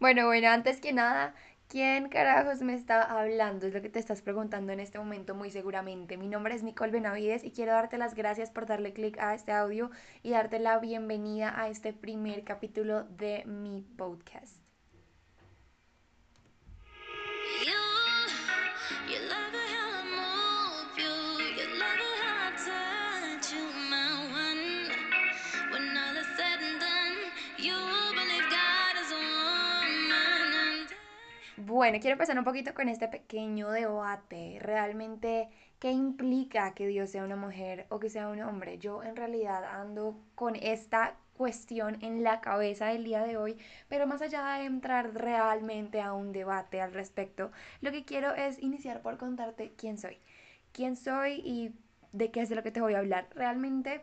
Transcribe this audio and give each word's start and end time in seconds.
Bueno, 0.00 0.26
bueno, 0.26 0.48
antes 0.48 0.80
que 0.80 0.92
nada, 0.92 1.34
¿quién 1.68 2.08
carajos 2.08 2.60
me 2.62 2.74
está 2.74 3.02
hablando? 3.02 3.66
Es 3.66 3.74
lo 3.74 3.82
que 3.82 3.88
te 3.88 3.98
estás 3.98 4.22
preguntando 4.22 4.72
en 4.72 4.80
este 4.80 4.98
momento 4.98 5.34
muy 5.34 5.50
seguramente. 5.50 6.16
Mi 6.16 6.28
nombre 6.28 6.54
es 6.54 6.62
Nicole 6.62 6.92
Benavides 6.92 7.44
y 7.44 7.50
quiero 7.52 7.72
darte 7.72 7.98
las 7.98 8.14
gracias 8.14 8.50
por 8.50 8.66
darle 8.66 8.92
clic 8.92 9.18
a 9.18 9.34
este 9.34 9.52
audio 9.52 9.90
y 10.22 10.30
darte 10.30 10.58
la 10.58 10.78
bienvenida 10.78 11.58
a 11.60 11.68
este 11.68 11.92
primer 11.92 12.44
capítulo 12.44 13.04
de 13.04 13.44
mi 13.46 13.82
podcast. 13.96 14.63
Bueno, 31.84 31.98
quiero 32.00 32.14
empezar 32.14 32.38
un 32.38 32.44
poquito 32.44 32.72
con 32.72 32.88
este 32.88 33.08
pequeño 33.08 33.70
debate. 33.70 34.56
Realmente, 34.58 35.50
¿qué 35.78 35.90
implica 35.90 36.72
que 36.72 36.86
Dios 36.86 37.10
sea 37.10 37.24
una 37.24 37.36
mujer 37.36 37.84
o 37.90 38.00
que 38.00 38.08
sea 38.08 38.28
un 38.28 38.40
hombre? 38.40 38.78
Yo 38.78 39.02
en 39.02 39.14
realidad 39.14 39.62
ando 39.64 40.18
con 40.34 40.56
esta 40.56 41.14
cuestión 41.36 42.02
en 42.02 42.22
la 42.22 42.40
cabeza 42.40 42.86
del 42.86 43.04
día 43.04 43.22
de 43.22 43.36
hoy, 43.36 43.58
pero 43.90 44.06
más 44.06 44.22
allá 44.22 44.46
de 44.56 44.64
entrar 44.64 45.12
realmente 45.12 46.00
a 46.00 46.14
un 46.14 46.32
debate 46.32 46.80
al 46.80 46.94
respecto, 46.94 47.52
lo 47.82 47.92
que 47.92 48.06
quiero 48.06 48.34
es 48.34 48.58
iniciar 48.62 49.02
por 49.02 49.18
contarte 49.18 49.74
quién 49.76 49.98
soy. 49.98 50.16
Quién 50.72 50.96
soy 50.96 51.42
y 51.44 51.74
de 52.12 52.30
qué 52.30 52.40
es 52.40 52.48
de 52.48 52.54
lo 52.54 52.62
que 52.62 52.70
te 52.70 52.80
voy 52.80 52.94
a 52.94 53.00
hablar. 53.00 53.28
Realmente 53.34 54.00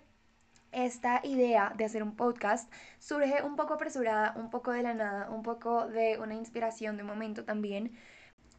esta 0.71 1.21
idea 1.23 1.73
de 1.77 1.85
hacer 1.85 2.03
un 2.03 2.15
podcast 2.15 2.71
surge 2.99 3.43
un 3.43 3.55
poco 3.55 3.73
apresurada, 3.75 4.33
un 4.37 4.49
poco 4.49 4.71
de 4.71 4.83
la 4.83 4.93
nada, 4.93 5.29
un 5.29 5.43
poco 5.43 5.87
de 5.87 6.17
una 6.19 6.35
inspiración 6.35 6.97
de 6.97 7.03
momento 7.03 7.45
también. 7.45 7.91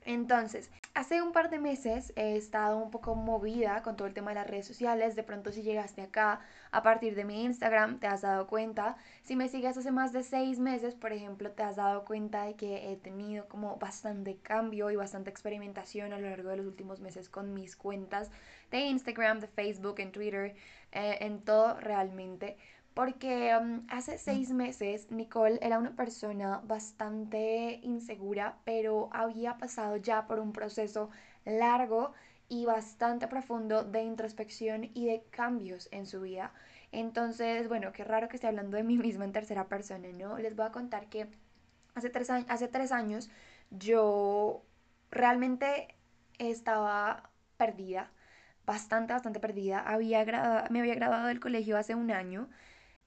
Entonces, 0.05 0.71
hace 0.95 1.23
un 1.23 1.32
par 1.32 1.49
de 1.49 1.59
meses 1.59 2.13
he 2.16 2.37
estado 2.37 2.77
un 2.77 2.90
poco 2.90 3.15
movida 3.15 3.82
con 3.82 3.96
todo 3.96 4.09
el 4.09 4.15
tema 4.15 4.32
de 4.32 4.37
las 4.37 4.46
redes 4.49 4.66
sociales. 4.66 5.15
De 5.15 5.23
pronto 5.23 5.52
si 5.52 5.63
llegaste 5.63 6.02
acá 6.02 6.40
a 6.73 6.82
partir 6.82 7.15
de 7.15 7.24
mi 7.24 7.45
Instagram, 7.45 7.99
te 8.01 8.09
has 8.09 8.23
dado 8.23 8.46
cuenta. 8.46 8.96
Si 9.23 9.37
me 9.37 9.49
sigues 9.49 9.77
hace 9.77 9.93
más 9.93 10.12
de 10.12 10.24
seis 10.24 10.59
meses, 10.59 10.95
por 10.95 11.12
ejemplo, 11.12 11.52
te 11.52 11.62
has 11.62 11.77
dado 11.77 12.04
cuenta 12.04 12.45
de 12.45 12.54
que 12.54 12.90
he 12.90 12.96
tenido 12.96 13.46
como 13.49 13.77
bastante 13.77 14.37
cambio 14.38 14.90
y 14.90 14.96
bastante 14.96 15.30
experimentación 15.30 16.12
a 16.12 16.18
lo 16.18 16.29
largo 16.29 16.51
de 16.51 16.57
los 16.57 16.66
últimos 16.66 17.01
meses 17.01 17.29
con 17.29 17.55
mis 17.55 17.77
cuentas 17.77 18.30
de 18.71 18.80
Instagram, 18.80 19.40
de 19.40 19.46
Facebook, 19.46 20.01
en 20.01 20.12
Twitter, 20.12 20.57
eh, 20.93 21.18
en 21.21 21.43
todo 21.43 21.79
realmente. 21.79 22.57
Porque 22.95 23.57
um, 23.59 23.87
hace 23.88 24.18
seis 24.18 24.51
meses 24.51 25.10
Nicole 25.10 25.59
era 25.62 25.79
una 25.79 25.96
persona 25.96 26.60
bastante 26.65 27.80
insegura, 27.82 28.59
pero 28.65 29.09
había 29.12 29.57
pasado 29.57 29.96
ya 29.96 30.26
por 30.26 30.38
un 30.38 30.52
proceso 30.52 31.10
largo 31.45 32.12
y 32.49 32.66
bastante 32.66 33.29
profundo 33.29 33.82
de 33.82 34.02
introspección 34.02 34.90
y 34.93 35.07
de 35.07 35.24
cambios 35.30 35.88
en 35.90 36.07
su 36.07 36.21
vida. 36.21 36.52
Entonces, 36.93 37.66
bueno, 37.68 37.93
qué 37.93 38.04
raro 38.04 38.29
que 38.29 38.37
esté 38.37 38.46
hablando 38.46 38.76
de 38.76 38.82
mí 38.82 38.99
misma 38.99 39.24
en 39.24 39.32
tercera 39.32 39.68
persona, 39.68 40.09
¿no? 40.12 40.38
Les 40.38 40.54
voy 40.54 40.66
a 40.66 40.73
contar 40.73 41.09
que 41.09 41.29
hace 41.95 42.10
tres, 42.10 42.29
hace 42.30 42.68
tres 42.68 42.93
años 42.93 43.30
yo 43.71 44.62
realmente 45.10 45.95
estaba 46.38 47.30
perdida 47.56 48.10
bastante, 48.66 49.12
bastante 49.15 49.40
perdida. 49.40 49.80
Había 49.80 50.24
me 50.71 50.80
había 50.80 50.95
graduado 50.95 51.29
del 51.29 51.40
colegio 51.40 51.79
hace 51.79 51.95
un 51.95 52.10
año 52.10 52.49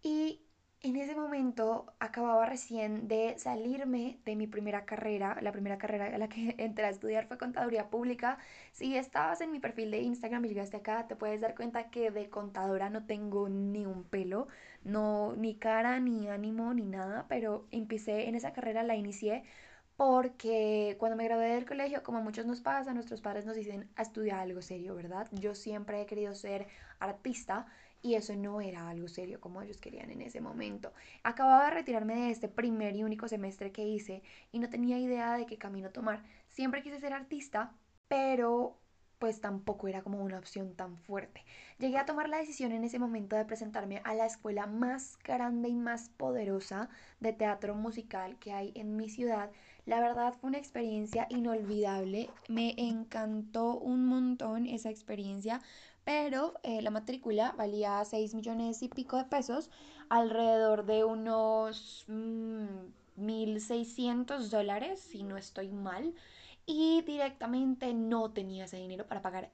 y 0.06 0.40
en 0.82 0.98
ese 0.98 1.16
momento 1.16 1.88
acababa 2.00 2.46
recién 2.46 3.08
de 3.08 3.34
salirme 3.40 4.20
de 4.24 4.36
mi 4.36 4.46
primera 4.46 4.86
carrera. 4.86 5.36
La 5.42 5.52
primera 5.52 5.80
carrera 5.80 6.14
a 6.14 6.18
la 6.20 6.30
que 6.30 6.54
entré 6.60 6.86
a 6.86 6.90
estudiar 6.90 7.26
fue 7.28 7.40
contaduría 7.40 7.90
pública. 7.90 8.38
Si 8.72 8.96
estabas 8.96 9.42
en 9.42 9.52
mi 9.52 9.60
perfil 9.60 9.90
de 9.90 10.02
Instagram 10.02 10.46
y 10.46 10.50
llegaste 10.50 10.78
acá, 10.78 11.08
te 11.08 11.16
puedes 11.16 11.42
dar 11.42 11.56
cuenta 11.56 11.90
que 11.90 12.12
de 12.12 12.30
contadora 12.30 12.92
no 12.92 13.08
tengo 13.08 13.50
ni 13.50 13.88
un 13.88 14.04
pelo, 14.04 14.48
no 14.84 15.36
ni 15.36 15.56
cara, 15.56 16.00
ni 16.00 16.30
ánimo, 16.30 16.72
ni 16.76 16.86
nada, 16.86 17.26
pero 17.28 17.68
empecé 17.72 18.30
en 18.30 18.36
esa 18.36 18.54
carrera, 18.54 18.84
la 18.84 18.96
inicié 18.96 19.44
porque 19.96 20.98
cuando 21.00 21.16
me 21.16 21.24
gradué 21.24 21.48
del 21.56 21.66
colegio, 21.66 22.04
como 22.04 22.18
a 22.20 22.22
muchos 22.22 22.46
nos 22.46 22.62
pasa, 22.62 22.94
nuestros 22.94 23.22
padres 23.22 23.46
nos 23.46 23.56
dicen 23.56 23.90
a 23.96 24.02
estudiar 24.02 24.40
algo 24.40 24.62
serio, 24.62 24.94
¿verdad? 24.96 25.28
Yo 25.32 25.56
siempre 25.56 26.02
he 26.02 26.06
querido 26.06 26.36
ser 26.36 26.68
artista 27.00 27.68
y 28.02 28.16
eso 28.16 28.36
no 28.36 28.62
era 28.62 28.90
algo 28.90 29.08
serio 29.08 29.40
como 29.40 29.62
ellos 29.62 29.80
querían 29.80 30.12
en 30.12 30.22
ese 30.22 30.42
momento. 30.42 30.94
Acababa 31.24 31.66
de 31.66 31.72
retirarme 31.72 32.16
de 32.16 32.32
este 32.32 32.48
primer 32.48 32.96
y 32.96 33.04
único 33.04 33.28
semestre 33.28 33.72
que 33.72 33.88
hice 33.88 34.22
y 34.52 34.60
no 34.60 34.70
tenía 34.70 35.00
idea 35.00 35.36
de 35.38 35.46
qué 35.46 35.58
camino 35.58 35.90
tomar. 35.92 36.24
Siempre 36.50 36.84
quise 36.84 37.00
ser 37.00 37.14
artista, 37.14 37.74
pero 38.08 38.78
pues 39.20 39.42
tampoco 39.42 39.88
era 39.88 40.04
como 40.04 40.22
una 40.22 40.38
opción 40.38 40.76
tan 40.76 40.98
fuerte. 40.98 41.44
Llegué 41.80 41.98
a 41.98 42.06
tomar 42.06 42.30
la 42.30 42.38
decisión 42.38 42.72
en 42.72 42.84
ese 42.84 43.00
momento 43.00 43.36
de 43.36 43.46
presentarme 43.46 44.02
a 44.04 44.14
la 44.14 44.26
escuela 44.26 44.68
más 44.68 45.18
grande 45.24 45.70
y 45.70 45.76
más 45.76 46.10
poderosa 46.10 46.90
de 47.20 47.34
teatro 47.34 47.76
musical 47.76 48.38
que 48.40 48.52
hay 48.52 48.72
en 48.76 48.96
mi 48.98 49.10
ciudad. 49.10 49.50
La 49.86 50.00
verdad 50.00 50.34
fue 50.34 50.50
una 50.50 50.58
experiencia 50.58 51.28
inolvidable, 51.30 52.30
me 52.50 52.74
encantó 52.78 53.78
un 53.78 54.06
montón 54.06 54.66
esa 54.66 54.90
experiencia, 54.90 55.62
pero 56.06 56.54
eh, 56.64 56.82
la 56.82 56.92
matrícula 56.92 57.54
valía 57.58 58.06
6 58.06 58.36
millones 58.36 58.82
y 58.84 58.90
pico 58.90 59.18
de 59.18 59.26
pesos, 59.26 59.70
alrededor 60.08 60.86
de 60.86 61.04
unos 61.04 62.06
1.600 62.08 63.18
mm, 63.18 64.50
dólares, 64.50 65.02
si 65.02 65.24
no 65.24 65.36
estoy 65.36 65.70
mal 65.70 66.14
y 66.66 67.02
directamente 67.02 67.94
no 67.94 68.32
tenía 68.32 68.66
ese 68.66 68.78
dinero 68.78 69.06
para 69.08 69.22
pagar 69.22 69.52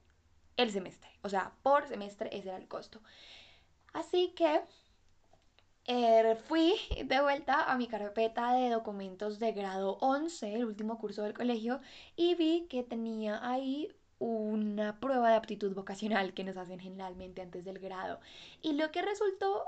el 0.57 0.71
semestre. 0.71 1.09
O 1.23 1.29
sea, 1.29 1.53
por 1.63 1.87
semestre 1.87 2.29
ese 2.31 2.49
era 2.49 2.57
el 2.57 2.67
costo. 2.67 3.01
Así 3.93 4.29
que 4.35 4.61
eh, 5.85 6.35
fui 6.47 6.73
de 7.05 7.21
vuelta 7.21 7.71
a 7.71 7.77
mi 7.77 7.87
carpeta 7.87 8.53
de 8.53 8.69
documentos 8.69 9.39
de 9.39 9.51
grado 9.51 9.97
11, 10.01 10.55
el 10.55 10.65
último 10.65 10.97
curso 10.99 11.23
del 11.23 11.33
colegio, 11.33 11.81
y 12.15 12.35
vi 12.35 12.67
que 12.69 12.83
tenía 12.83 13.39
ahí 13.47 13.89
una 14.21 14.99
prueba 14.99 15.31
de 15.31 15.35
aptitud 15.35 15.73
vocacional 15.73 16.35
que 16.35 16.43
nos 16.43 16.55
hacen 16.55 16.79
generalmente 16.79 17.41
antes 17.41 17.65
del 17.65 17.79
grado. 17.79 18.19
Y 18.61 18.73
lo 18.73 18.91
que 18.91 19.01
resultó 19.01 19.63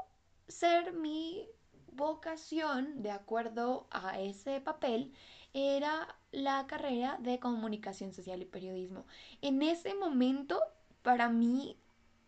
ser 0.48 0.94
mi 0.94 1.48
vocación, 1.94 3.02
de 3.02 3.10
acuerdo 3.10 3.88
a 3.90 4.20
ese 4.20 4.62
papel, 4.62 5.12
era 5.54 6.16
la 6.32 6.68
carrera 6.68 7.18
de 7.20 7.40
comunicación 7.40 8.14
social 8.14 8.44
y 8.44 8.46
periodismo. 8.46 9.06
En 9.42 9.64
ese 9.64 9.96
momento, 9.96 10.62
para 11.02 11.30
mí, 11.30 11.76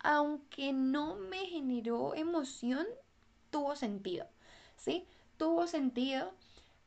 aunque 0.00 0.72
no 0.72 1.14
me 1.14 1.46
generó 1.46 2.14
emoción, 2.16 2.86
tuvo 3.50 3.76
sentido, 3.76 4.26
¿sí? 4.76 5.06
Tuvo 5.36 5.68
sentido. 5.68 6.32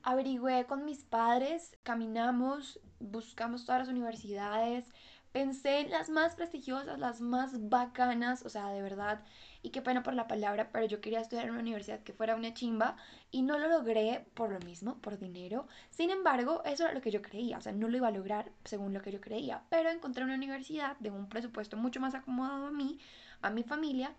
Averigüé 0.03 0.65
con 0.65 0.83
mis 0.83 1.03
padres, 1.05 1.77
caminamos, 1.83 2.79
buscamos 2.99 3.65
todas 3.65 3.79
las 3.79 3.89
universidades, 3.89 4.85
pensé 5.31 5.79
en 5.79 5.91
las 5.91 6.09
más 6.09 6.35
prestigiosas, 6.35 6.99
las 6.99 7.21
más 7.21 7.69
bacanas, 7.69 8.43
o 8.45 8.49
sea, 8.49 8.69
de 8.69 8.81
verdad, 8.81 9.23
y 9.61 9.69
qué 9.69 9.81
pena 9.81 10.03
por 10.03 10.13
la 10.13 10.27
palabra, 10.27 10.71
pero 10.71 10.85
yo 10.85 11.01
quería 11.01 11.21
estudiar 11.21 11.45
en 11.45 11.51
una 11.51 11.61
universidad 11.61 12.01
que 12.01 12.13
fuera 12.13 12.35
una 12.35 12.53
chimba 12.53 12.95
y 13.31 13.41
no 13.41 13.57
lo 13.59 13.67
logré 13.67 14.25
por 14.33 14.51
lo 14.51 14.59
mismo, 14.59 14.97
por 14.99 15.19
dinero. 15.19 15.67
Sin 15.89 16.09
embargo, 16.09 16.63
eso 16.65 16.83
era 16.85 16.93
lo 16.93 17.01
que 17.01 17.11
yo 17.11 17.21
creía, 17.21 17.57
o 17.57 17.61
sea, 17.61 17.71
no 17.73 17.87
lo 17.87 17.97
iba 17.97 18.07
a 18.07 18.11
lograr 18.11 18.51
según 18.65 18.93
lo 18.93 19.01
que 19.01 19.11
yo 19.11 19.21
creía, 19.21 19.63
pero 19.69 19.89
encontré 19.89 20.23
una 20.23 20.35
universidad 20.35 20.97
de 20.97 21.11
un 21.11 21.29
presupuesto 21.29 21.77
mucho 21.77 21.99
más 21.99 22.15
acomodado 22.15 22.67
a 22.67 22.71
mí, 22.71 22.99
a 23.41 23.49
mi 23.49 23.63
familia 23.63 24.13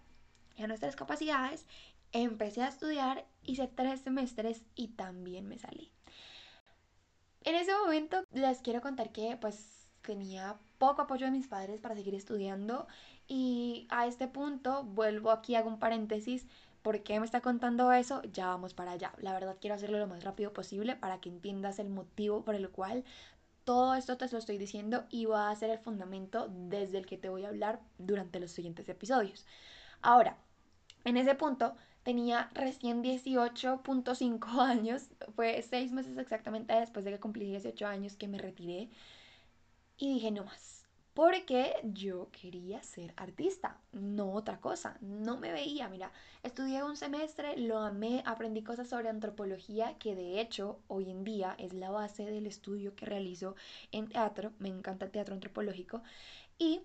y 0.56 0.62
a 0.62 0.66
nuestras 0.68 0.96
capacidades. 0.96 1.66
Empecé 2.12 2.62
a 2.62 2.68
estudiar, 2.68 3.24
hice 3.42 3.68
tres 3.68 4.00
semestres 4.00 4.62
y 4.74 4.88
también 4.88 5.48
me 5.48 5.58
salí. 5.58 5.92
En 7.42 7.54
ese 7.54 7.72
momento 7.72 8.22
les 8.32 8.60
quiero 8.60 8.82
contar 8.82 9.12
que 9.12 9.38
pues 9.40 9.79
tenía 10.02 10.56
poco 10.78 11.02
apoyo 11.02 11.26
de 11.26 11.32
mis 11.32 11.48
padres 11.48 11.80
para 11.80 11.94
seguir 11.94 12.14
estudiando 12.14 12.86
y 13.28 13.86
a 13.90 14.06
este 14.06 14.28
punto 14.28 14.84
vuelvo 14.84 15.30
aquí, 15.30 15.54
hago 15.54 15.68
un 15.68 15.78
paréntesis. 15.78 16.46
¿Por 16.82 17.02
qué 17.02 17.20
me 17.20 17.26
está 17.26 17.42
contando 17.42 17.92
eso? 17.92 18.22
Ya 18.32 18.46
vamos 18.46 18.72
para 18.72 18.92
allá. 18.92 19.12
La 19.18 19.34
verdad 19.34 19.56
quiero 19.60 19.76
hacerlo 19.76 19.98
lo 19.98 20.06
más 20.06 20.24
rápido 20.24 20.52
posible 20.52 20.96
para 20.96 21.20
que 21.20 21.28
entiendas 21.28 21.78
el 21.78 21.90
motivo 21.90 22.42
por 22.42 22.54
el 22.54 22.70
cual 22.70 23.04
todo 23.64 23.94
esto 23.94 24.16
te 24.16 24.28
lo 24.28 24.38
estoy 24.38 24.58
diciendo 24.58 25.04
y 25.10 25.26
va 25.26 25.50
a 25.50 25.56
ser 25.56 25.70
el 25.70 25.78
fundamento 25.78 26.48
desde 26.50 26.98
el 26.98 27.06
que 27.06 27.18
te 27.18 27.28
voy 27.28 27.44
a 27.44 27.48
hablar 27.48 27.80
durante 27.98 28.40
los 28.40 28.50
siguientes 28.50 28.88
episodios. 28.88 29.46
Ahora, 30.00 30.38
en 31.04 31.16
ese 31.16 31.34
punto 31.34 31.76
tenía 32.02 32.48
recién 32.54 33.02
18.5 33.02 34.58
años, 34.60 35.10
fue 35.36 35.62
meses 35.92 36.16
exactamente 36.18 36.74
después 36.74 37.04
de 37.04 37.12
que 37.12 37.20
cumplí 37.20 37.44
18 37.44 37.86
años 37.86 38.16
que 38.16 38.28
me 38.28 38.38
retiré 38.38 38.88
y 40.00 40.14
dije 40.14 40.32
no 40.32 40.44
más 40.44 40.80
porque 41.14 41.74
yo 41.82 42.30
quería 42.30 42.82
ser 42.82 43.12
artista, 43.16 43.78
no 43.92 44.32
otra 44.32 44.60
cosa, 44.60 44.96
no 45.00 45.36
me 45.36 45.52
veía, 45.52 45.88
mira, 45.88 46.12
estudié 46.42 46.82
un 46.84 46.96
semestre, 46.96 47.56
lo 47.56 47.78
amé, 47.78 48.22
aprendí 48.24 48.62
cosas 48.62 48.88
sobre 48.88 49.08
antropología 49.08 49.98
que 49.98 50.14
de 50.14 50.40
hecho 50.40 50.80
hoy 50.86 51.10
en 51.10 51.24
día 51.24 51.54
es 51.58 51.74
la 51.74 51.90
base 51.90 52.24
del 52.24 52.46
estudio 52.46 52.94
que 52.94 53.06
realizo 53.06 53.56
en 53.92 54.08
teatro, 54.08 54.52
me 54.58 54.68
encanta 54.68 55.04
el 55.04 55.10
teatro 55.10 55.34
antropológico 55.34 56.02
y 56.58 56.80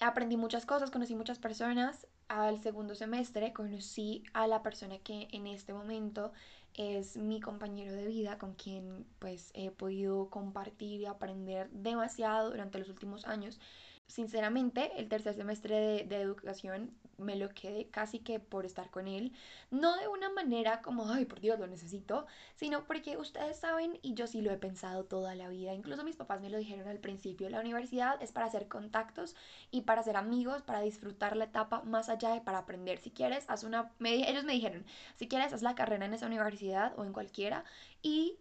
aprendí 0.00 0.36
muchas 0.36 0.64
cosas, 0.64 0.90
conocí 0.90 1.14
muchas 1.14 1.38
personas, 1.38 2.06
al 2.28 2.60
segundo 2.60 2.94
semestre 2.94 3.52
conocí 3.52 4.24
a 4.32 4.46
la 4.46 4.62
persona 4.62 4.98
que 4.98 5.28
en 5.32 5.46
este 5.46 5.72
momento 5.72 6.32
es 6.74 7.16
mi 7.16 7.40
compañero 7.40 7.92
de 7.92 8.06
vida 8.06 8.38
con 8.38 8.54
quien 8.54 9.06
pues 9.18 9.50
he 9.54 9.70
podido 9.70 10.28
compartir 10.28 11.00
y 11.00 11.06
aprender 11.06 11.70
demasiado 11.70 12.50
durante 12.50 12.78
los 12.78 12.88
últimos 12.88 13.24
años 13.24 13.58
sinceramente, 14.08 14.92
el 14.96 15.08
tercer 15.08 15.34
semestre 15.34 15.76
de, 15.76 16.04
de, 16.04 16.20
educación 16.20 16.92
me 17.18 17.36
lo 17.36 17.48
quedé 17.50 17.88
casi 17.88 18.18
que 18.20 18.40
por 18.40 18.66
estar 18.66 18.90
con 18.90 19.08
él. 19.08 19.32
No 19.70 19.96
de 19.96 20.08
una 20.08 20.30
manera 20.30 20.82
como, 20.82 21.10
ay, 21.10 21.24
por 21.24 21.40
Dios, 21.40 21.58
lo 21.58 21.66
necesito, 21.66 22.26
sino 22.54 22.84
porque 22.84 23.16
ustedes 23.16 23.58
saben 23.58 23.98
y 24.02 24.14
yo 24.14 24.26
sí 24.26 24.42
lo 24.42 24.52
he 24.52 24.58
pensado 24.58 25.04
toda 25.04 25.34
la 25.34 25.48
vida. 25.48 25.74
Incluso 25.74 26.04
mis 26.04 26.16
papás 26.16 26.40
me 26.40 26.50
lo 26.50 26.58
dijeron 26.58 26.88
al 26.88 26.98
principio. 26.98 27.48
La 27.50 27.60
universidad 27.60 28.22
es 28.22 28.32
para 28.32 28.46
hacer 28.46 28.68
contactos 28.68 29.34
y 29.70 29.82
para 29.82 30.02
hacer 30.02 30.16
amigos, 30.16 30.62
para 30.62 30.80
disfrutar 30.80 31.36
la 31.36 31.44
etapa 31.44 31.82
más 31.82 32.08
allá 32.08 32.30
de 32.30 32.40
para 32.40 32.58
aprender. 32.58 32.98
Si 32.98 33.10
quieres, 33.10 33.44
haz 33.48 33.64
una... 33.64 33.92
Me, 33.98 34.30
ellos 34.30 34.44
me 34.44 34.52
dijeron, 34.52 34.84
si 35.16 35.28
quieres, 35.28 35.52
haz 35.52 35.62
la 35.62 35.74
carrera 35.74 36.06
en 36.06 36.14
esa 36.14 36.26
universidad 36.26 36.98
o 36.98 37.04
en 37.04 37.12
cualquiera 37.12 37.64
y 38.02 38.38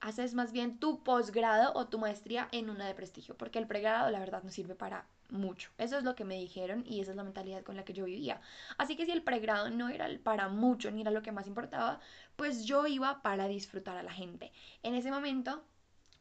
haces 0.00 0.34
más 0.34 0.52
bien 0.52 0.78
tu 0.78 1.02
posgrado 1.02 1.72
o 1.74 1.88
tu 1.88 1.98
maestría 1.98 2.48
en 2.52 2.70
una 2.70 2.86
de 2.86 2.94
prestigio, 2.94 3.36
porque 3.36 3.58
el 3.58 3.66
pregrado 3.66 4.10
la 4.10 4.20
verdad 4.20 4.42
no 4.42 4.50
sirve 4.50 4.74
para 4.74 5.06
mucho. 5.30 5.70
Eso 5.78 5.98
es 5.98 6.04
lo 6.04 6.14
que 6.14 6.24
me 6.24 6.38
dijeron 6.38 6.84
y 6.86 7.00
esa 7.00 7.10
es 7.10 7.16
la 7.16 7.24
mentalidad 7.24 7.62
con 7.62 7.76
la 7.76 7.84
que 7.84 7.92
yo 7.92 8.04
vivía. 8.04 8.40
Así 8.78 8.96
que 8.96 9.04
si 9.06 9.12
el 9.12 9.22
pregrado 9.22 9.70
no 9.70 9.88
era 9.88 10.08
para 10.22 10.48
mucho 10.48 10.90
ni 10.90 11.02
era 11.02 11.10
lo 11.10 11.22
que 11.22 11.32
más 11.32 11.46
importaba, 11.46 12.00
pues 12.36 12.64
yo 12.64 12.86
iba 12.86 13.22
para 13.22 13.48
disfrutar 13.48 13.96
a 13.96 14.02
la 14.02 14.12
gente. 14.12 14.52
En 14.82 14.94
ese 14.94 15.10
momento 15.10 15.62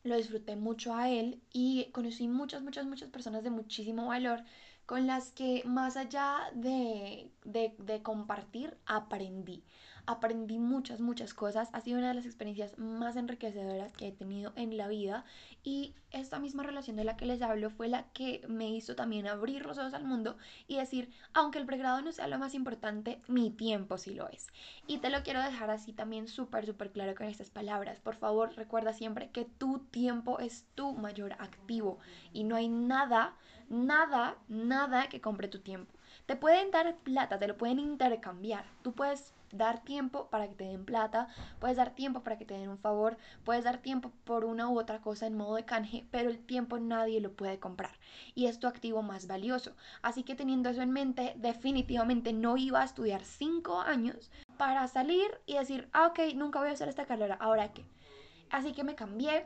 lo 0.03 0.15
disfruté 0.15 0.55
mucho 0.55 0.95
a 0.95 1.09
él 1.09 1.41
y 1.51 1.89
conocí 1.91 2.27
muchas, 2.27 2.61
muchas, 2.61 2.85
muchas 2.85 3.09
personas 3.09 3.43
de 3.43 3.49
muchísimo 3.49 4.07
valor 4.07 4.43
con 4.85 5.05
las 5.05 5.31
que 5.31 5.63
más 5.65 5.97
allá 5.97 6.37
de, 6.53 7.29
de, 7.43 7.75
de 7.77 8.01
compartir, 8.01 8.77
aprendí 8.85 9.63
aprendí 10.07 10.57
muchas, 10.57 11.01
muchas 11.01 11.33
cosas. 11.33 11.69
Ha 11.73 11.81
sido 11.81 11.99
una 11.99 12.07
de 12.07 12.13
las 12.15 12.25
experiencias 12.25 12.79
más 12.79 13.15
enriquecedoras 13.17 13.93
que 13.93 14.07
he 14.07 14.11
tenido 14.11 14.53
en 14.55 14.77
la 14.77 14.87
vida. 14.87 15.25
Y 15.63 15.93
esta 16.11 16.39
misma 16.39 16.63
relación 16.63 16.95
de 16.95 17.03
la 17.03 17.17
que 17.17 17.25
les 17.25 17.41
hablo 17.41 17.69
fue 17.69 17.89
la 17.89 18.03
que 18.13 18.41
me 18.47 18.69
hizo 18.69 18.95
también 18.95 19.27
abrir 19.27 19.65
los 19.65 19.77
ojos 19.77 19.93
al 19.93 20.05
mundo 20.05 20.37
y 20.67 20.77
decir, 20.77 21.11
aunque 21.33 21.59
el 21.59 21.65
pregrado 21.65 22.01
no 22.01 22.13
sea 22.13 22.27
lo 22.27 22.39
más 22.39 22.55
importante, 22.55 23.21
mi 23.27 23.51
tiempo 23.51 23.97
sí 23.97 24.13
lo 24.13 24.29
es. 24.29 24.47
Y 24.87 24.99
te 24.99 25.09
lo 25.09 25.21
quiero 25.23 25.43
dejar 25.43 25.69
así 25.69 25.91
también 25.91 26.27
súper, 26.27 26.65
súper 26.65 26.91
claro 26.91 27.13
con 27.13 27.27
estas 27.27 27.49
palabras. 27.49 27.99
Por 27.99 28.15
favor, 28.15 28.55
recuerda 28.55 28.93
siempre 28.93 29.29
que 29.29 29.43
tu 29.45 29.79
tiempo 29.79 30.39
es 30.39 30.65
tu 30.75 30.93
mayor 30.93 31.33
activo 31.33 31.99
y 32.31 32.45
no 32.45 32.55
hay 32.55 32.69
nada, 32.69 33.35
nada, 33.69 34.37
nada 34.47 35.09
que 35.09 35.19
compre 35.19 35.49
tu 35.49 35.59
tiempo. 35.59 35.93
Te 36.25 36.35
pueden 36.35 36.71
dar 36.71 36.95
plata, 36.97 37.39
te 37.39 37.47
lo 37.47 37.57
pueden 37.57 37.79
intercambiar. 37.79 38.65
Tú 38.81 38.93
puedes 38.93 39.33
dar 39.51 39.83
tiempo 39.83 40.27
para 40.29 40.47
que 40.47 40.55
te 40.55 40.63
den 40.65 40.85
plata, 40.85 41.27
puedes 41.59 41.77
dar 41.77 41.91
tiempo 41.95 42.21
para 42.21 42.37
que 42.37 42.45
te 42.45 42.53
den 42.53 42.69
un 42.69 42.77
favor, 42.77 43.17
puedes 43.43 43.63
dar 43.63 43.77
tiempo 43.79 44.11
por 44.23 44.45
una 44.45 44.69
u 44.69 44.79
otra 44.79 44.99
cosa 44.99 45.27
en 45.27 45.37
modo 45.37 45.55
de 45.55 45.65
canje, 45.65 46.05
pero 46.11 46.29
el 46.29 46.39
tiempo 46.39 46.79
nadie 46.79 47.21
lo 47.21 47.33
puede 47.33 47.59
comprar 47.59 47.91
y 48.35 48.47
es 48.47 48.59
tu 48.59 48.67
activo 48.67 49.01
más 49.01 49.27
valioso. 49.27 49.75
Así 50.01 50.23
que 50.23 50.35
teniendo 50.35 50.69
eso 50.69 50.81
en 50.81 50.91
mente, 50.91 51.33
definitivamente 51.37 52.33
no 52.33 52.57
iba 52.57 52.81
a 52.81 52.85
estudiar 52.85 53.23
cinco 53.23 53.79
años 53.79 54.31
para 54.57 54.87
salir 54.87 55.39
y 55.45 55.55
decir, 55.55 55.89
ah, 55.93 56.07
ok, 56.07 56.19
nunca 56.35 56.59
voy 56.59 56.69
a 56.69 56.73
hacer 56.73 56.89
esta 56.89 57.05
carrera, 57.05 57.37
ahora 57.39 57.71
qué. 57.73 57.85
Así 58.49 58.73
que 58.73 58.83
me 58.83 58.95
cambié, 58.95 59.45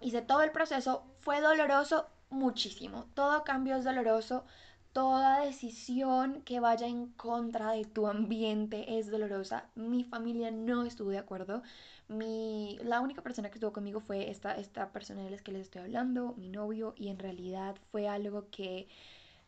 hice 0.00 0.22
todo 0.22 0.42
el 0.42 0.50
proceso, 0.50 1.04
fue 1.20 1.40
doloroso 1.40 2.06
muchísimo, 2.30 3.06
todo 3.14 3.44
cambio 3.44 3.76
es 3.76 3.84
doloroso 3.84 4.44
Toda 4.92 5.40
decisión 5.44 6.42
que 6.42 6.58
vaya 6.60 6.86
en 6.86 7.06
contra 7.12 7.72
de 7.72 7.84
tu 7.84 8.06
ambiente 8.08 8.98
es 8.98 9.08
dolorosa. 9.10 9.68
Mi 9.76 10.02
familia 10.04 10.50
no 10.50 10.84
estuvo 10.84 11.10
de 11.10 11.18
acuerdo. 11.18 11.62
Mi, 12.08 12.76
la 12.82 13.00
única 13.00 13.22
persona 13.22 13.50
que 13.50 13.54
estuvo 13.54 13.72
conmigo 13.72 14.00
fue 14.00 14.30
esta, 14.30 14.56
esta 14.56 14.90
persona 14.92 15.22
de 15.22 15.30
la 15.30 15.38
que 15.38 15.52
les 15.52 15.62
estoy 15.62 15.82
hablando, 15.82 16.34
mi 16.36 16.48
novio, 16.48 16.94
y 16.96 17.08
en 17.08 17.18
realidad 17.20 17.76
fue 17.92 18.08
algo 18.08 18.50
que 18.50 18.88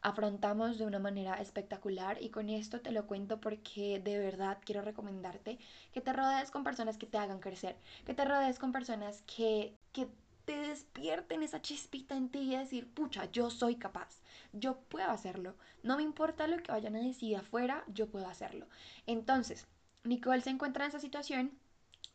afrontamos 0.03 0.79
de 0.79 0.87
una 0.87 0.99
manera 1.01 1.35
espectacular 1.35 2.23
y 2.23 2.31
con 2.31 2.49
esto 2.49 2.81
te 2.81 2.93
lo 2.93 3.07
cuento 3.07 3.41
porque 3.41 4.01
de 4.01 4.19
verdad 4.19 4.59
quiero 4.65 4.83
recomendarte 4.83 5.59
que 5.93 6.01
te 6.01 6.13
rodees 6.13 6.51
con 6.51 6.65
personas 6.65 6.99
que 6.99 7.07
te 7.07 7.19
hagan 7.19 7.41
crecer, 7.41 7.77
que 8.05 8.15
te 8.15 8.25
rodees 8.25 8.59
con 8.59 8.73
personas 8.73 9.23
que, 9.23 9.75
que 9.93 10.09
te 10.45 10.57
despierten 10.57 11.43
esa 11.43 11.63
chispita 11.63 12.17
en 12.17 12.29
ti 12.31 12.41
y 12.41 12.57
decir, 12.57 12.89
pucha, 12.93 13.31
yo 13.31 13.51
soy 13.51 13.77
capaz, 13.77 14.22
yo 14.53 14.79
puedo 14.89 15.11
hacerlo, 15.11 15.57
no 15.83 15.97
me 15.97 16.03
importa 16.03 16.47
lo 16.47 16.59
que 16.59 16.73
vayan 16.73 16.97
a 16.97 17.01
decir 17.01 17.37
afuera, 17.37 17.85
yo 17.89 18.09
puedo 18.09 18.27
hacerlo. 18.29 18.67
Entonces, 19.07 19.67
Nicole 20.05 20.43
se 20.43 20.51
encuentra 20.51 20.85
en 20.85 20.91
esa 20.91 21.01
situación, 21.01 21.53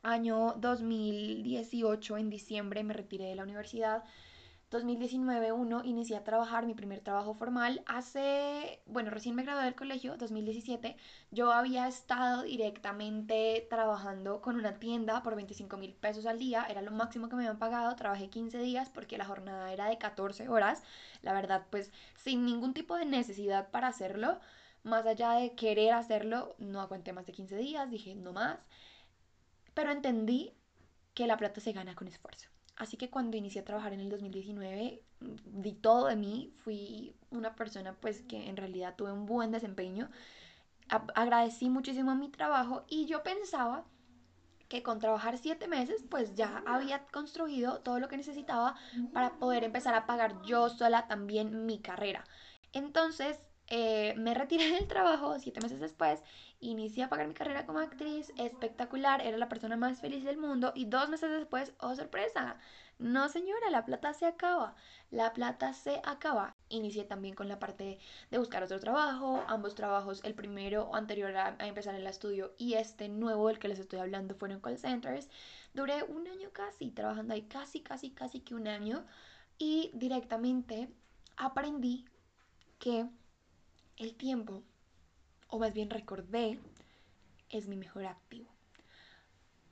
año 0.04 0.54
2018, 0.58 2.18
en 2.18 2.30
diciembre 2.30 2.84
me 2.84 2.94
retiré 2.94 3.26
de 3.26 3.36
la 3.36 3.44
universidad, 3.44 4.04
2019 4.70 5.54
uno 5.54 5.82
inicié 5.86 6.18
a 6.18 6.24
trabajar 6.26 6.66
mi 6.66 6.74
primer 6.74 7.00
trabajo 7.00 7.34
formal 7.34 7.82
hace, 7.86 8.82
bueno, 8.86 9.10
recién 9.12 9.34
me 9.34 9.44
gradué 9.44 9.64
del 9.64 9.76
colegio, 9.76 10.18
2017, 10.18 10.98
yo 11.32 11.54
había 11.54 11.88
estado 11.88 12.44
directamente 12.44 13.66
trabajando 13.70 14.42
con 14.42 14.58
una 14.58 14.78
tienda 14.78 15.24
por 15.24 15.36
25 15.36 15.78
mil 15.78 15.94
pesos 15.94 16.26
al 16.26 16.38
día, 16.38 16.66
era 16.70 16.82
lo 16.82 16.92
máximo 16.92 17.30
que 17.30 17.38
me 17.38 17.44
habían 17.44 17.60
pagado, 17.60 17.96
trabajé 17.96 18.30
15 18.30 18.58
días 18.60 18.90
porque 18.90 19.18
la 19.18 19.24
jornada 19.26 19.72
era 19.72 19.88
de 19.88 19.98
14 19.98 20.50
horas, 20.50 20.84
la 21.22 21.32
verdad 21.32 21.66
pues 21.70 21.92
sin 22.18 22.46
ningún 22.46 22.74
tipo 22.74 22.98
de 22.98 23.06
necesidad 23.06 23.70
para 23.72 23.88
hacerlo, 23.88 24.40
más 24.84 25.06
allá 25.06 25.32
de 25.32 25.54
querer 25.56 25.94
hacerlo, 25.94 26.56
no 26.58 26.82
aguanté 26.82 27.14
más 27.14 27.26
de 27.26 27.32
15 27.32 27.56
días, 27.56 27.90
dije 27.90 28.16
no 28.16 28.34
más, 28.34 28.60
pero 29.74 29.92
entendí 29.92 30.54
que 31.14 31.26
la 31.26 31.38
plata 31.38 31.62
se 31.62 31.72
gana 31.72 31.96
con 31.96 32.08
esfuerzo. 32.10 32.50
Así 32.78 32.96
que 32.96 33.10
cuando 33.10 33.38
inicié 33.38 33.62
a 33.62 33.66
trabajar 33.66 33.94
en 33.94 34.00
el 34.02 34.10
2019, 34.10 35.02
mm, 35.20 35.62
di 35.62 35.74
todo 35.74 36.08
de 36.08 36.16
mí, 36.16 36.54
fui 36.58 37.16
una 37.32 37.56
persona 37.56 37.94
pues 38.00 38.22
que 38.22 38.48
en 38.48 38.58
realidad 38.58 38.96
tuve 38.96 39.12
un 39.12 39.26
buen 39.26 39.52
desempeño, 39.52 40.10
agradecí 41.16 41.70
muchísimo 41.70 42.16
mi 42.16 42.30
trabajo 42.30 42.86
y 42.88 43.06
yo 43.08 43.24
pensaba 43.24 43.86
que 44.70 44.84
con 44.84 45.00
trabajar 45.00 45.38
siete 45.38 45.68
meses 45.68 46.04
pues 46.10 46.36
ya 46.36 46.64
había 46.66 47.08
construido 47.08 47.80
todo 47.80 48.00
lo 48.00 48.08
que 48.08 48.18
necesitaba 48.18 48.76
para 49.14 49.38
poder 49.40 49.64
empezar 49.64 49.96
a 49.96 50.06
pagar 50.06 50.42
yo 50.44 50.70
sola 50.70 51.08
también 51.08 51.66
mi 51.66 51.80
carrera. 51.80 52.26
Entonces 52.74 53.40
eh, 53.68 54.14
me 54.18 54.34
retiré 54.34 54.72
del 54.72 54.88
trabajo 54.88 55.38
siete 55.40 55.62
meses 55.62 55.80
después, 55.80 56.22
inicié 56.60 57.04
a 57.04 57.10
pagar 57.10 57.28
mi 57.28 57.34
carrera 57.34 57.66
como 57.66 57.80
actriz, 57.80 58.32
espectacular, 58.38 59.22
era 59.22 59.38
la 59.38 59.50
persona 59.50 59.76
más 59.76 60.00
feliz 60.00 60.24
del 60.24 60.38
mundo 60.38 60.72
y 60.76 60.86
dos 60.86 61.10
meses 61.10 61.32
después, 61.32 61.74
oh 61.80 61.96
sorpresa, 61.96 62.58
no 63.00 63.30
señora, 63.30 63.70
la 63.70 63.86
plata 63.86 64.14
se 64.14 64.26
acaba, 64.26 64.76
la 65.12 65.32
plata 65.34 65.74
se 65.74 66.02
acaba. 66.04 66.56
Inicié 66.70 67.04
también 67.04 67.36
con 67.36 67.48
la 67.48 67.60
parte 67.60 68.00
de 68.32 68.38
buscar 68.40 68.64
otro 68.64 68.80
trabajo, 68.80 69.44
ambos 69.48 69.76
trabajos, 69.76 70.22
el 70.24 70.34
primero 70.34 70.96
anterior 70.96 71.36
a, 71.36 71.56
a 71.60 71.68
empezar 71.68 71.94
el 71.94 72.08
estudio 72.08 72.56
y 72.58 72.74
este 72.74 73.08
nuevo 73.08 73.50
del 73.50 73.60
que 73.60 73.68
les 73.68 73.80
estoy 73.80 74.00
hablando 74.00 74.34
fueron 74.34 74.62
call 74.62 74.80
centers. 74.80 75.30
Duré 75.76 76.04
un 76.04 76.28
año 76.28 76.50
casi 76.52 76.90
trabajando 76.90 77.36
ahí, 77.36 77.44
casi, 77.44 77.82
casi, 77.82 78.10
casi 78.12 78.40
que 78.40 78.56
un 78.56 78.68
año 78.68 79.06
y 79.60 79.92
directamente 79.94 80.90
aprendí 81.36 82.06
que 82.80 83.08
el 83.98 84.16
tiempo, 84.16 84.64
o 85.50 85.60
más 85.60 85.74
bien 85.74 85.90
recordé, 85.90 86.60
es 87.50 87.68
mi 87.68 87.78
mejor 87.78 88.06
activo. 88.06 88.50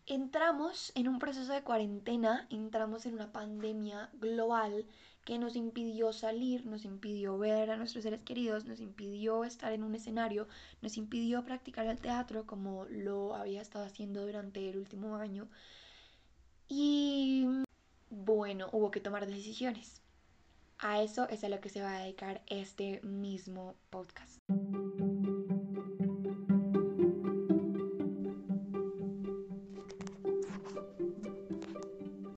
Entramos 0.07 0.91
en 0.95 1.07
un 1.07 1.17
proceso 1.17 1.51
de 1.51 1.63
cuarentena, 1.63 2.47
entramos 2.51 3.05
en 3.05 3.15
una 3.15 3.31
pandemia 3.31 4.11
global 4.13 4.85
que 5.25 5.39
nos 5.39 5.55
impidió 5.55 6.13
salir, 6.13 6.65
nos 6.67 6.85
impidió 6.85 7.39
ver 7.39 7.71
a 7.71 7.77
nuestros 7.77 8.03
seres 8.03 8.21
queridos, 8.21 8.65
nos 8.65 8.79
impidió 8.79 9.43
estar 9.43 9.73
en 9.73 9.83
un 9.83 9.95
escenario, 9.95 10.47
nos 10.81 10.97
impidió 10.97 11.43
practicar 11.43 11.87
el 11.87 11.99
teatro 11.99 12.45
como 12.45 12.85
lo 12.85 13.35
había 13.35 13.61
estado 13.61 13.85
haciendo 13.85 14.23
durante 14.25 14.69
el 14.69 14.77
último 14.77 15.15
año. 15.15 15.49
Y 16.67 17.47
bueno, 18.11 18.69
hubo 18.71 18.91
que 18.91 18.99
tomar 18.99 19.25
decisiones. 19.25 20.04
A 20.87 21.01
eso 21.01 21.27
es 21.29 21.43
a 21.43 21.49
lo 21.49 21.59
que 21.61 21.69
se 21.69 21.81
va 21.81 21.95
a 21.95 21.99
dedicar 22.01 22.43
este 22.45 23.01
mismo 23.01 23.73
podcast. 23.89 24.37